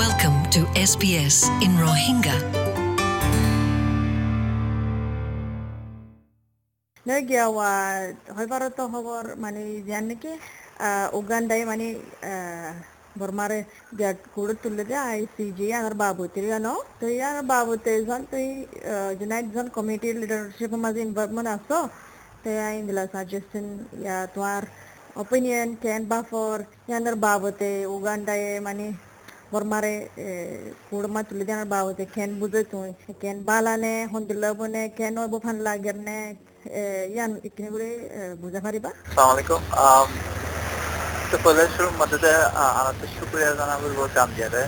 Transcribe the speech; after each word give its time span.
Welcome 0.00 0.48
to 0.56 0.64
SBS 0.80 1.44
in 1.60 1.76
Rohingya. 1.76 2.32
Nergia 7.04 7.44
wa 7.52 7.68
hoibaro 8.32 8.68
to 8.72 8.88
hobor 8.88 9.36
mani 9.36 9.84
janne 9.84 10.16
ke 10.22 10.32
Uganda 11.12 11.52
mani 11.70 12.00
Bormare 13.12 13.66
gat 13.94 14.16
kudu 14.34 14.56
tulle 14.62 14.88
de 14.88 14.96
ICG 14.96 15.68
agar 15.80 15.92
babu 15.92 16.28
tiri 16.32 16.48
ano 16.58 16.80
to 16.98 17.04
ya 17.04 17.42
babu 17.42 17.76
tiri 17.76 18.06
zon 18.08 18.24
to 18.32 18.38
United 19.26 19.52
Zone 19.52 19.68
Committee 19.68 20.14
leadership 20.14 20.70
mazin 20.70 21.12
Burma 21.12 21.44
aso. 21.44 21.90
to 22.42 22.48
indla 22.48 23.04
suggestion 23.12 23.84
ya 24.00 24.24
tuar 24.32 24.64
opinion 25.14 25.76
can 25.76 26.08
buffer 26.08 26.66
yander 26.88 27.16
babu 27.20 27.52
te 27.52 27.84
Uganda 27.84 28.32
mani 28.64 29.09
gormare 29.52 29.94
কুড়মা 30.88 31.20
তুলে 31.28 31.44
দেওয়ার 31.48 31.66
বাবদে 31.74 32.04
কেন 32.16 32.30
ken 32.40 32.62
তুই 32.70 32.90
কেন 33.22 33.36
ken 33.44 33.94
হন্ডিল 34.12 34.44
বনে 34.60 34.82
কেন 34.98 35.14
ken 35.16 35.24
obo 35.24 35.38
নে 35.44 35.60
lagerne 35.66 36.18
yan 37.18 37.30
ikne 37.48 37.68
gure 37.74 37.90
buza 38.40 38.60
pariba 38.66 38.90
assalamu 39.08 39.40
শুরুর 41.76 41.94
মধ্যে 42.00 42.32
আমাদের 42.80 43.08
শুক্রিয়া 43.16 43.50
জানাব 43.60 43.82
বলতে 44.00 44.18
আমাদের 44.20 44.66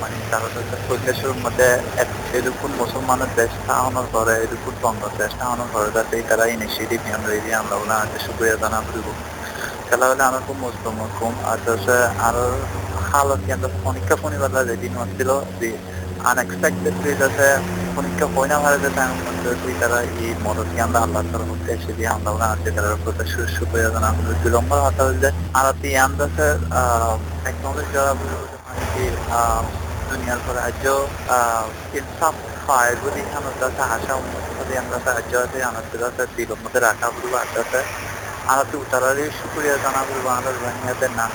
মানে 0.00 0.16
কৈলাস 0.86 1.16
শুরুর 1.20 1.40
মধ্যে 1.44 1.68
এরকম 2.36 2.70
মুসলমানের 2.82 3.30
দেশ 3.38 3.52
এরকম 4.44 4.74
বঙ্গ 4.84 5.02
দেশ 5.20 5.32
যাতে 5.96 6.16
তারা 6.28 6.44
ইনিশিয়েটিভ 6.56 7.00
রয়েছে 7.28 7.50
আমরা 7.62 7.74
ওনার 7.82 8.06
জানাব 8.62 8.84
খেলা 9.88 10.06
হলে 10.10 10.22
আমার 10.28 10.42
খুব 10.46 10.56
মুসলমান 10.66 11.10
কম 11.18 11.34
আর 11.50 11.58
আরও 12.28 12.46
হালত 13.08 13.40
কিন্তু 13.48 13.68
পরীক্ষা 13.84 14.14
শনিবার 14.22 14.50
যেদিন 14.70 14.92
হচ্ছিল 15.00 15.30
যে 15.60 15.68
আনএক্সপেক্টেডলি 16.24 17.10
যাতে 17.20 17.46
পরীক্ষা 17.96 18.26
হয় 18.34 18.48
না 18.50 18.56
ভালো 18.64 18.78
যাতে 18.78 19.00
আমি 19.00 19.16
মনে 19.20 19.40
করি 19.60 19.74
তারা 19.80 19.98
এই 20.16 20.32
মদত 20.44 20.68
আমরা 20.86 20.98
আল্লাহ 21.04 21.22
তার 21.24 21.44
মধ্যে 21.50 21.70
এসে 21.76 21.92
দিয়ে 21.98 22.10
আমরা 22.16 22.30
ওরা 22.30 22.46
আছে 22.54 22.68
তারা 22.76 22.88
প্রতি 23.04 23.24
সুপ্রিয় 23.56 23.88
জানা 23.94 24.08
হলো 24.16 24.30
বিলম্ব 24.42 24.70
হতে 24.86 25.02
হলে 25.02 25.30
আর 25.58 25.66
তি 25.80 25.90
আন্দাজে 25.98 26.48
টেকনোলজি 27.42 27.86
যারা 27.94 28.12
কি 28.88 29.04
দুনিয়ার 30.08 30.40
পর 30.44 30.54
রাজ্য 30.58 30.86
ইনসাফ 31.98 32.34
পায় 32.68 32.92
যদি 33.02 33.20
আমরা 33.38 33.52
যাতে 33.60 33.82
আশা 33.88 34.14
যদি 34.58 34.74
আমরা 34.82 34.96
সাহায্য 35.06 35.32
আছে 35.44 35.58
আমাদের 35.62 35.98
বিলম্বতে 36.36 36.78
রাখা 36.80 37.06
বলব 37.14 37.34
আস্তে 37.42 37.80
আনাতে 38.52 38.74
উতারারে 38.84 39.24
শুক্রিয়া 39.38 39.76
জানাব 39.84 40.08
বাংলার 40.26 40.56
বাহিনীতে 40.62 41.06
নাম 41.18 41.32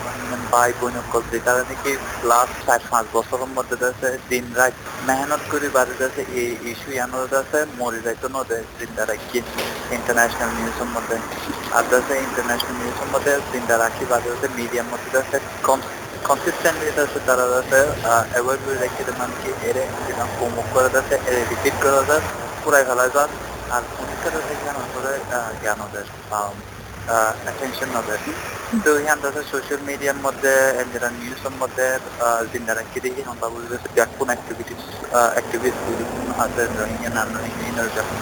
ভাই 0.54 0.72
বোন 0.80 0.96
করছে 1.14 1.38
তারা 1.48 1.62
নাকি 1.70 1.92
লাস্ট 2.32 2.56
চার, 2.66 2.82
পাঁচ 2.92 3.06
বছরের 3.16 3.52
মধ্যে 3.58 3.76
আছে 3.92 4.10
দিন 4.32 4.46
রাত 4.60 4.76
মেহনত 5.08 5.42
করে 5.52 5.68
বাড়ি 5.78 5.94
আছে 6.08 6.22
এই 6.42 6.52
ইস্যু। 6.72 6.90
আনার 7.06 7.34
আছে 7.42 7.60
মরে 7.80 8.00
যাইতো 8.06 8.28
নদে 8.36 8.58
চিন্তা 8.80 9.04
রাখি। 9.12 9.40
ইন্টারন্যাশনাল 9.98 10.50
নিউজের 10.58 10.90
মধ্যে 10.96 11.18
আর 11.78 11.86
আছে 12.00 12.14
ইন্টারন্যাশনাল 12.28 12.76
নিউজের 12.82 13.10
মধ্যে 13.14 13.32
চিন্তা 13.54 13.76
রাখি 13.84 14.04
বাড়ি 14.12 14.28
আছে 14.36 14.48
মিডিয়ার 14.58 14.88
মধ্যে 14.92 15.10
আছে 15.24 15.38
কম 15.68 15.80
কনসিস্টেন্টলি 16.28 16.88
আছে 17.06 17.20
তারা 17.28 17.46
আছে 17.62 17.80
অ্যাভয়েড 18.34 18.60
করে 18.66 18.78
রাখি 18.84 19.02
মানে 19.20 19.36
কি 19.42 19.50
এরে 19.70 19.84
প্রমুখ 20.38 20.66
করে 20.76 20.90
যাচ্ছে 20.96 21.16
এরে 21.30 21.42
রিপিট 21.52 21.76
করা 21.84 22.02
যায় 22.10 22.24
পুরাই 22.62 22.84
ফেলা 22.90 23.08
যায়। 23.16 23.32
আর 23.76 23.84
পরীক্ষাটা 23.98 24.40
থেকে 24.48 24.62
করে 24.94 25.12
জ্ঞান 25.62 25.80
ওদের 25.86 26.06
attention 27.50 27.90
হবে 27.98 28.16
তো 28.84 28.90
ihan 29.04 29.18
tässä 29.24 29.42
social 29.54 29.80
median 29.90 30.18
মধ্যে 30.26 30.54
এন্ড 30.82 30.94
নিউজের 31.20 31.56
মধ্যে 31.62 31.86
জিন্দারা 32.52 32.84
কি 32.92 33.00
দেখি? 33.04 33.22
আমরা 33.32 33.48
বলতে 33.54 33.76
ব্যাকুন 33.98 34.28
অ্যাক্টিভিটিস 34.32 34.82
অ্যাক্টিভিস্ট 35.36 35.82
আছে? 36.44 36.62
রোহিঙ্গা 36.80 37.10
নাম 37.18 37.28
রোহিঙ্গা 37.36 37.84
যখন 37.98 38.18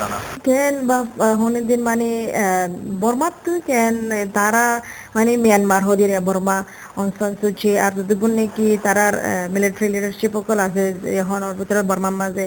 জানা 0.00 0.18
কেন 0.48 0.74
বা 0.88 0.98
হনে 1.40 1.60
দিন 1.70 1.80
মানে 1.90 2.08
বর্মাত 3.02 3.36
কেন? 3.68 3.94
তারা 4.38 4.64
মানে 5.16 5.32
মিয়ানমার 5.44 5.82
হদির 5.88 6.12
বর্মা 6.28 6.56
অনসন 7.00 7.32
সুচি, 7.40 7.70
আর 7.84 7.92
যদি 7.96 8.06
দুগুণ 8.10 8.32
নাকি 8.38 8.66
তারার 8.84 9.14
মিলিটারি 9.54 9.88
লিডারশিপ 9.94 10.32
সকল 10.38 10.58
আছে 10.66 10.84
এখন 11.22 11.40
ভিতরে 11.58 11.80
বর্মার 11.90 12.14
মাঝে 12.20 12.44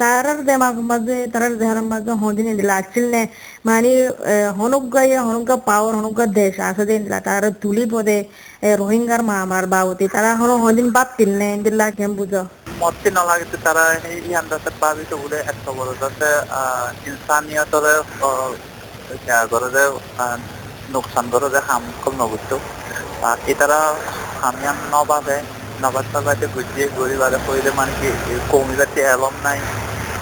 তারার 0.00 0.38
দেমাগ 0.44 0.76
মাঝে 0.90 1.16
তারার 1.32 1.54
দেহার 1.60 1.80
মাঝে 1.84 2.12
হদিন 2.22 2.46
দিলা 2.58 2.74
আছিল 2.80 3.04
নে 3.14 3.22
মানে 3.66 3.90
হনুকা 4.58 5.00
হনুকা 5.28 5.56
পাওয়ার 5.68 5.94
হনুকা 5.98 6.24
দেশ 6.34 6.54
আছে 6.68 6.84
দিন 6.88 7.00
দিলা 7.06 7.18
তারা 7.26 7.50
তুলি 7.62 7.84
পদে 7.92 8.18
রোহিঙ্গার 8.80 9.22
মা 9.28 9.34
আমার 9.44 9.64
বাবতি 9.74 10.04
তারা 10.14 10.30
হন 10.40 10.50
হদিন 10.64 10.86
বাদ 10.96 11.08
তিল 11.16 11.30
নে 11.40 11.48
দিলা 11.64 11.86
কেম 11.98 12.12
বুঝো 12.18 12.42
মতে 12.78 13.08
না 13.16 13.22
লাগে 13.24 13.56
তারা 13.66 13.84
এই 14.08 14.20
আন্দাজে 14.34 14.70
পাবি 14.80 15.04
তো 15.10 15.14
বলে 15.22 15.38
এত 15.44 15.66
বড় 15.78 15.90
যাতে 16.00 16.28
ইনসানিয়তরে 17.08 17.94
গরজে 19.52 19.84
নোকসান 20.92 21.24
গরজে 21.32 21.60
হাম 21.68 21.84
কম 22.02 22.14
নগত্য 22.20 22.50
এতারা 23.52 23.80
হামিয়ান 24.40 24.78
নবাবে 24.92 25.36
গরিবারে 26.98 27.38
কইলে 27.46 27.70
মানে 27.76 27.92
কি 28.00 28.08
কমি 28.50 28.74
যাতে 28.76 29.00
এলম 29.00 29.34
নাই 29.44 29.58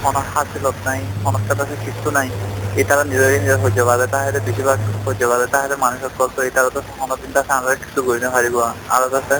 অনেক 0.05 0.27
হাসিলত 0.35 0.77
নাই 0.87 1.01
অনেক 1.25 1.43
কাছে 1.49 1.77
কিছু 1.87 2.11
নাই 2.11 2.29
এটারা 2.77 3.05
নিজেরই 3.05 3.39
নিজের 3.39 3.61
হইতে 3.65 3.83
পারে। 3.85 4.07
তাহলে 4.07 4.41
বেশিরভাগ 4.41 4.79
হইতে 5.07 5.27
পারে। 5.27 5.47
তাহলে 5.47 5.75
মানুষের 5.77 6.11
কষ্ট 6.19 6.37
এটারও 6.41 6.71
তো 6.71 6.81
কোনোদিনটা 6.99 7.41
আমরা 7.49 7.75
কিছু 7.75 8.03
করি 8.03 8.21
না 8.21 8.31
পারিব 8.31 8.57
আরও 8.89 9.09
কাছে 9.11 9.37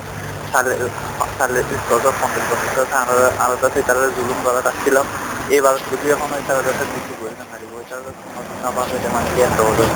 এবার 5.51 5.75
যদি 5.91 6.07
এখন 6.11 6.31
তারা 6.47 6.63
কাছে 6.63 6.85
কিছু 6.95 7.13
করি 7.21 7.35
না 7.39 7.45
পারিব 7.53 7.71
এটার 7.83 8.01
কোনোদিন 8.25 8.59
আবার 8.67 8.85
হইলে 8.93 9.09
মানে 9.09 9.29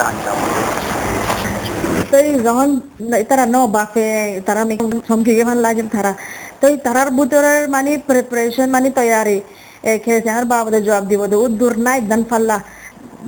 আনতাম 0.03 0.39
তই 2.17 2.29
যখন 2.47 2.69
তারা 3.31 3.45
ন 3.55 3.57
বাফে 3.77 4.07
তারা 4.47 4.63
সমকিগে 5.09 5.45
ভালো 5.51 5.61
লাগে 5.67 5.83
তারা 5.97 6.13
তই 6.63 6.75
তারার 6.87 7.09
ভিতরের 7.19 7.63
মানে 7.75 7.91
প্রিপারেশন 8.09 8.69
মানে 8.77 8.89
তৈয়ারি 8.99 9.39
খেয়েছে 10.05 10.31
আর 10.37 10.45
বাবাদের 10.53 10.83
জবাব 10.89 11.05
দিব 11.11 11.23
দে 11.31 11.37
উদ্দুর 11.47 11.75
নাই 11.87 11.99
দান 12.11 12.23
ফাল্লা। 12.31 12.59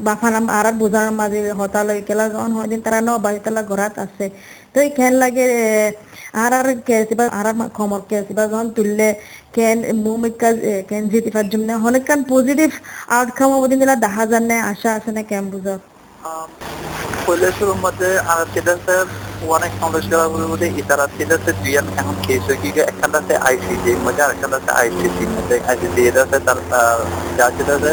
বাফানাম 0.06 0.44
আর 0.56 0.66
বুঝানোর 0.80 1.14
মাঝে 1.20 1.40
হতালয় 1.60 2.00
কেলা 2.08 2.24
যখন 2.34 2.50
হয় 2.56 2.68
দিন 2.72 2.80
তারা 2.86 2.98
ন 3.08 3.10
বাড়ি 3.24 3.38
তালা 3.44 3.62
ঘরাত 3.70 3.94
আছে। 4.04 4.26
তো 4.72 4.78
খেল 4.96 5.14
লাগে 5.22 5.46
আর 6.42 6.52
আর 6.58 6.68
কেসিবা 6.88 7.24
আর 7.38 7.46
খমর 7.76 8.00
কেসিবা 8.10 8.42
যখন 8.52 8.68
তুললে 8.76 9.08
কেন 9.56 9.78
মুমিকা 10.04 10.50
কেন 10.88 11.02
জিতি 11.12 11.30
পার 11.34 11.46
জন্য 11.52 11.68
অনেক 11.88 12.02
পজিটিভ 12.32 12.70
আউটকাম 13.16 13.48
অবদিন 13.58 13.78
দিলা 13.82 13.96
দেখা 14.04 14.24
জানে, 14.32 14.56
আশা 14.70 14.90
আছে 14.96 15.10
না 15.16 15.22
কেম 15.30 15.44
বুঝো 15.52 15.74
মধ্যে 17.84 18.10
আর 18.32 18.42
সেটাতে 18.54 18.94
অনেক 19.56 19.72
বলে 20.32 20.46
বলে 20.52 20.66
ইতারা 20.80 21.06
সেটাতে 21.16 21.50
দুই 21.60 21.72
এখন 22.00 22.16
কেস 22.26 22.46
কি 22.62 22.68
একখান 22.90 23.12
আছে 23.20 23.34
আইসিজি 23.48 23.90
মধ্যে 24.06 24.22
আর 24.26 24.30
একখান 24.34 24.52
আছে 24.58 24.70
আইসিসি 24.80 25.24
মধ্যে 25.36 25.56
আইসিসি 25.70 26.00
এটা 26.08 26.20
আছে 26.26 26.38
তার 26.46 26.58
যা 27.38 27.46
সেটা 27.56 27.72
আছে 27.78 27.90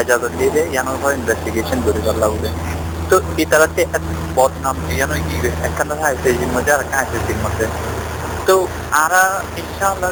এজাজত 0.00 0.32
দিয়ে 0.38 0.62
ইয়ানোর 0.72 0.98
পর 1.02 1.10
ইনভেস্টিগেশন 1.18 1.78
করে 1.86 2.00
পারলা 2.06 2.26
বলে। 2.32 2.50
তো 3.10 3.16
ইতারাতে 3.44 3.82
বদনাম, 4.36 4.76
ইয়ানো 4.96 5.14
কি 5.28 5.36
একখান 5.66 5.88
আছে 5.92 6.04
আইসিজির 6.10 6.50
মধ্যে 6.54 6.70
আর 6.74 6.80
একটা 6.84 6.96
আইসিসির 7.02 7.38
মধ্যে। 7.44 7.64
তো 8.46 8.54
আরা, 9.04 9.22
ইনশাআল্লাহ 9.62 10.10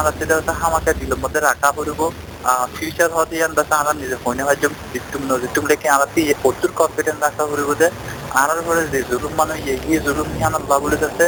আরা 0.00 0.10
সেটা 0.18 0.34
আমাকে 0.68 0.90
দিলের 0.98 1.18
মধ্যে 1.22 1.40
রাখা 1.48 1.68
পড়ব। 1.76 2.00
ফিউচার 2.76 3.10
হতে 3.16 3.36
আন্দাজ 3.46 3.70
আরা 3.72 3.92
নিজে 3.92 4.16
ফোনে 4.24 4.42
হয় 4.46 4.58
যে 4.62 4.68
দিতুম 4.92 5.22
নজিতুম 5.32 5.64
লেখে 5.70 5.88
আরা 5.88 6.06
তি 6.14 6.22
প্রচুর 6.42 6.70
কনফিডেন্স 6.80 7.18
রাখা 7.22 7.44
পড়ব 7.46 7.70
যে 7.80 7.88
আনার 8.34 8.60
পরে 8.66 8.82
যে 8.92 9.00
জুলুম 9.10 9.32
মানে 9.40 9.54
এই 9.70 9.98
জুলুম 10.06 10.26
নিয়ে 10.32 10.46
আনার 10.48 10.64
বাবুলে 10.70 10.96
যাতে 11.04 11.24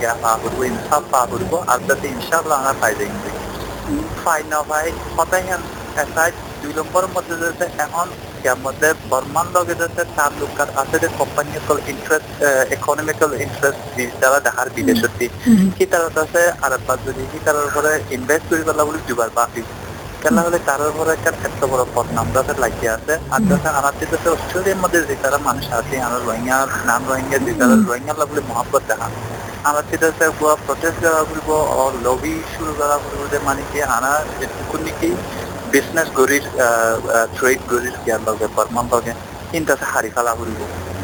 জ্ঞান 0.00 0.18
পা 0.22 0.32
করব 0.42 0.58
ইনসাফ 0.70 1.02
পা 1.12 1.20
করব 1.30 1.52
আর 1.72 1.80
যাতে 1.88 2.06
ইনশাআল্লাহ 2.08 2.56
আনার 2.60 2.76
ফায়দা 2.80 3.04
কিনবে 3.04 3.30
ফাই 4.20 4.40
না 4.50 4.58
ভাই 4.70 4.86
হতাই 5.16 5.44
এসাইড 5.96 6.34
দুই 6.62 6.72
নম্বরের 6.78 7.10
মধ্যে 7.16 7.34
যাতে 7.42 7.64
এখন 7.84 8.08
মধ্যে 8.60 8.88
বর্মান 9.10 9.46
লগে 9.56 9.74
যাতে 9.80 10.02
তার 10.16 10.32
লোকার 10.40 10.68
আছে 10.80 10.96
যে 11.02 11.08
কোম্পানি 11.18 11.50
ইন্টারেস্ট 11.92 12.28
ইকোনমিক্যাল 12.76 13.30
ইন্টারেস্ট 13.44 13.80
যারা 14.22 14.38
দেখার 14.40 14.68
বিদেশত 14.76 15.12
সি 15.74 15.84
তারা 15.86 16.08
আছে 16.22 16.42
আর 16.64 16.70
একবার 16.78 16.98
যদি 17.06 17.22
সি 17.30 17.38
তার 17.44 17.56
উপরে 17.68 17.90
ইনভেস্ট 18.16 18.44
করি 18.50 18.62
পেলা 18.68 18.82
বলে 18.86 19.00
দুবার 19.08 19.30
বাকি 19.36 19.62
কেন 20.22 20.36
হলে 20.38 20.58
তার 20.68 20.80
উপরে 20.90 21.10
একটা 21.14 21.30
এত 21.48 21.60
বড় 21.70 21.82
বদনাম 21.94 22.26
যাতে 22.34 22.52
লাগিয়ে 22.64 22.90
আছে? 22.90 23.14
আর 23.34 23.40
যাতে 23.50 23.68
আমার 23.70 23.94
যাতে 24.02 24.28
অস্ট্রেলিয়ার 24.30 24.80
মধ্যে 24.82 24.98
যে 25.08 25.14
তারা 25.24 25.38
মানুষ 25.48 25.66
আছে 25.72 25.94
আমার 26.06 26.20
রোহিঙ্গা 26.20 26.56
নাম 26.86 27.00
রোহিঙ্গা 27.10 27.36
যে 27.38 27.52
তারা 27.60 27.74
রোহিঙ্গা 27.80 28.14
বলে 28.20 28.42
মহাব্বত 28.50 28.82
দেখা 28.88 29.08
আমার 29.64 29.84
যেটা 29.90 30.08
পুরো 30.38 30.54
প্রটেস্ট 30.66 30.98
করা 31.04 31.20
বলব 31.30 31.48
লবি 32.06 32.34
শুরু 32.54 32.72
করা 32.78 32.96
বলব 33.04 33.20
যে 33.32 33.38
মানে 33.48 33.62
কি 33.70 33.78
আনা 33.88 34.12
যেটুকুন 34.38 34.80
নাকি 34.86 35.08
বিজনেস 35.72 36.08
গরির 36.18 36.44
ট্রেড 37.36 37.60
গরির 37.70 37.96
জ্ঞান 38.04 38.20
লগে 38.28 38.46
বর্মান 38.56 38.86
লগে 38.92 39.12
কিন্তু 39.50 39.68
আছে 39.74 39.86
হারি 39.92 40.10
ফেলা 40.14 40.32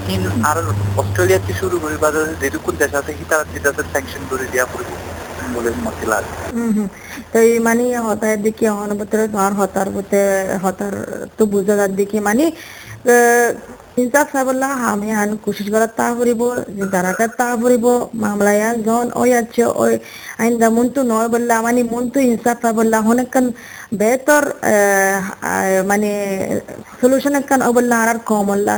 কিন্তু 0.07 0.29
আর 0.49 0.57
অস্ট্রেলিয়াতে 0.97 1.53
শুরু 1.61 1.77
করি 1.79 1.97
বা 1.97 2.09
যেটুকুন 2.43 2.75
দেশ 2.79 2.93
আছে 2.95 3.13
সি 3.19 3.25
তারা 3.31 3.45
যেটা 3.53 3.71
স্যাংশন 3.93 4.23
করে 4.31 4.45
দিয়া 4.53 4.67
পড়ব 4.67 4.91
বলে 5.55 5.71
মতে 5.87 6.05
লাগে 6.13 6.31
হুম 6.55 6.71
হুম। 6.77 6.89
তো 7.33 7.37
এই 7.47 7.55
মানে 7.67 7.85
হতার 8.07 8.39
দিকে 8.47 8.67
অনুভূতির 8.77 9.23
ধর 9.37 9.53
হতার 9.61 9.89
বুতে 9.95 10.21
হতার 10.65 10.95
তো 11.37 11.43
বুঝার 11.53 11.91
দিকে 11.99 12.19
মানে 12.29 12.45
ইনসাফ 14.03 14.27
সাবল্লাহ 14.35 14.73
আমি 14.93 15.09
আন 15.15 15.31
কোশিশ 15.45 15.67
করার 15.75 15.93
তা 15.99 16.07
করিব 16.19 16.41
দারাকার 16.95 17.31
তা 17.41 17.49
করিব 17.63 17.87
মামলায়া 18.23 18.69
জন 18.87 19.07
ওই 19.15 19.31
আছে 19.41 19.63
ওই 19.83 19.93
আইন 20.41 20.53
দা 20.61 20.69
মন 20.77 20.87
তো 20.89 21.01
নয় 21.13 21.29
বললা 21.35 21.55
মানে 21.67 21.81
মন 21.93 22.05
তো 22.15 22.19
ইনসাফ 22.29 22.57
সাবল্লাহ 22.65 23.01
অনেকক্ষণ 23.13 23.47
বেতর 24.01 24.43
মানে 25.91 26.11
সলিউশন 27.01 27.33
একখান 27.41 27.61
অবল্লা 27.69 27.97
আর 28.05 28.19
কম 28.31 28.47
আল্লাহ 28.53 28.77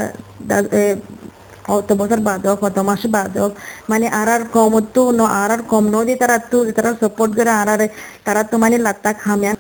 কত 1.69 1.89
বছর 2.01 2.21
বাদ 2.29 2.43
হোক 2.49 2.59
কত 2.65 2.77
মাস 2.89 3.03
বাদ 3.17 3.33
হোক 3.43 3.53
মানে 3.91 4.07
আর 4.21 4.29
আর 4.35 4.43
কম 4.57 4.73
তো 4.95 5.03
আর 5.41 5.51
আর 5.55 5.63
কম 5.73 5.85
নদী 5.95 6.15
তারা 6.23 6.37
তো 6.51 6.59
তারা 6.77 6.91
সাপোর্ট 7.01 7.31
করে 7.39 7.53
আর 7.61 7.69
আর 7.75 7.83
তারা 8.27 8.43
তো 8.51 8.55
মানে 8.63 8.77
লাত্তা 8.87 9.11
খামিয়া 9.23 9.53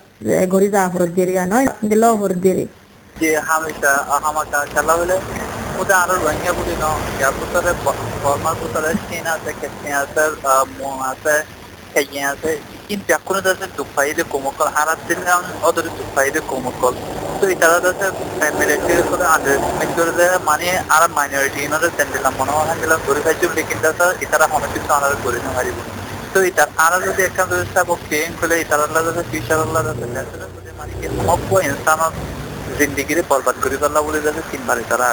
গড়ি 0.53 0.69
যা 0.75 0.83
হর 0.93 1.09
দেরি 1.17 1.35
নয়, 1.53 1.67
দিল 1.91 2.05
হর 2.21 2.33
দেরি 2.45 2.65
যে 3.21 3.31
হামেশা 3.49 3.93
হামাকা 4.25 4.59
খেলা 4.73 4.95
হলে 5.01 5.17
ওটা 5.81 5.95
আরও 6.03 6.15
রঙিয়া 6.27 6.53
বলি 6.59 6.75
ন, 6.83 6.85
ইয়ার 7.19 7.35
ভিতরে 7.39 7.73
বর্মার 8.25 8.55
ভিতরে 8.61 8.91
সিন 9.07 9.27
আছে 9.35 9.51
কেসিন 9.61 9.93
আছে 10.03 10.23
মন 10.79 10.99
আছে 11.13 11.35
খেয়ে 11.93 12.23
আছে, 12.33 12.51
কিন্তু 12.89 13.09
এখন 13.19 13.35
আছে 13.41 13.67
দুপাইলে 13.77 14.23
কোমকল, 14.33 14.67
হারাত 14.77 15.01
দিলাম 15.09 15.41
ওদের 15.69 15.87
দুপাইলে 15.99 16.41
কোমকল। 16.51 16.95
তো 17.41 17.45
এটারা 17.49 17.79
আছে 17.87 18.07
মিলিটারি 18.59 19.03
করে 19.97 20.13
দেয় 20.19 20.37
মানে 20.49 20.67
আর 20.95 21.03
মাইনরিটি 21.17 21.61
ইনারে 21.65 21.89
সেন্ড 21.97 22.11
দিলাম 22.15 22.33
মনে 22.39 22.53
হয় 22.57 22.77
গেল 22.83 22.93
ঘুরে 23.05 23.21
খাইছে 23.21 23.47
এটারা 24.23 24.47
অনেক 24.57 24.71
কিছু 24.75 24.91
আনার 24.93 25.13
করে 25.25 25.39
না 25.39 25.51
পারিব 25.57 25.77
তো 26.33 26.39
এটা 26.49 26.65
আর 26.77 26.93
যদি 27.07 27.21
একটা 27.25 27.43
ব্যবস্থা 27.45 27.81
ক্লেম 28.07 28.31
করে 28.41 28.55
এটার 28.61 28.81
আল্লাহ 28.87 29.03
ফিউচার 29.31 29.59
আল্লাহ 29.59 29.81
মানে 30.79 30.93
কি 30.93 31.07
সব 31.19 31.41
ইনসানত 31.63 32.15
জিন্দিগিরে 32.79 33.23
বরবাদ 33.31 33.57
করে 33.65 33.77
ফেললা 33.83 34.01
বলে 34.07 34.21
যাচ্ছে 34.25 34.43
তিনবারে 34.51 34.83
তারা 34.91 35.07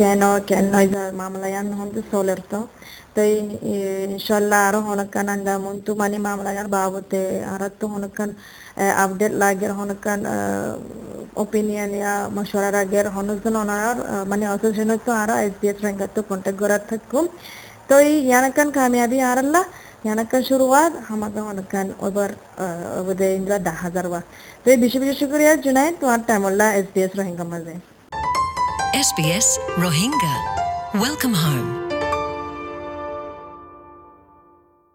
কেন 0.00 0.22
কেন? 0.50 0.72
সোলের 2.10 2.40
তো। 2.50 2.60
আরও 4.68 4.80
হনকান 4.88 5.28
মানে 6.00 6.16
মামলায়ার 6.26 6.68
বাবতে 6.76 7.20
আর 7.52 7.62
তো 7.80 7.84
হনকান 7.92 8.30
আপডেট 9.02 9.32
লাগের 9.42 9.72
হনকান 9.78 10.20
ওপিনিয়ন 11.42 11.92
ইয়া 12.00 12.14
মশওয়ারা 12.36 12.80
হনজন 13.16 13.54
ওনার 13.62 13.96
মানে 14.30 14.44
অসোসিয়েশন 14.54 14.90
তো 15.06 15.10
আর 15.22 15.30
এসবিএস 15.46 15.76
করার 16.60 16.82
থাকুম। 16.90 17.24
তো 17.88 17.94
ইয়ানকান 18.28 18.68
কামিয়াবি 18.76 19.18
আরল্লা 20.06 20.22
ইয়ানকান 20.22 20.42
শুরুয়াত 20.50 20.92
আমাদের 21.14 21.42
হনকান 21.48 21.86
ওবার 22.06 22.30
ওদের 23.10 23.30
ইন্দ্রা 23.38 23.56
দা 23.66 23.72
হাজার 23.84 24.06
বার 24.12 24.22
তো 24.62 24.66
এই 24.72 24.78
বেশি 24.82 24.96
বেশি 25.02 25.14
শুক্রিয়া 25.20 25.52
জুনাই 25.64 25.88
তোমার 26.00 26.20
টাইমল্লা 26.28 26.66
এসবিএস 26.80 27.12
রোহিঙ্গা 27.18 27.46
মাঝে 27.52 27.74
SBS 29.08 29.48
Rohingya. 29.84 30.34
Welcome 31.04 31.34
home. 31.42 31.85